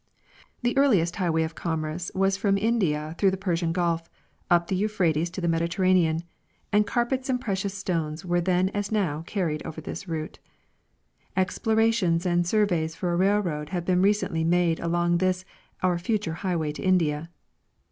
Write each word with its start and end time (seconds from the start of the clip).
The 0.63 0.75
earliest 0.77 1.17
highway 1.17 1.43
of 1.43 1.53
commerce 1.53 2.09
was 2.15 2.35
from 2.35 2.57
India 2.57 3.13
through 3.19 3.29
the 3.29 3.37
Persian 3.37 3.71
gulf, 3.71 4.09
up 4.49 4.65
the 4.65 4.75
Euphrates 4.75 5.29
to 5.29 5.41
the 5.41 5.47
Mediterranean; 5.47 6.23
and 6.73 6.87
carpets 6.87 7.29
and 7.29 7.39
precious 7.39 7.75
stones 7.75 8.25
were 8.25 8.41
then 8.41 8.69
as 8.69 8.91
now 8.91 9.21
carried 9.27 9.61
over 9.63 9.79
this 9.79 10.07
route. 10.07 10.39
Ex]3lorations 11.37 12.25
and 12.25 12.47
surveys 12.47 12.95
for 12.95 13.13
a 13.13 13.15
railroad 13.15 13.69
have 13.69 13.85
been 13.85 14.01
recently 14.01 14.43
made 14.43 14.79
along 14.79 15.19
this" 15.19 15.45
our 15.83 15.99
future 15.99 16.33
highway 16.41 16.71
to 16.71 16.81
India." 16.81 17.29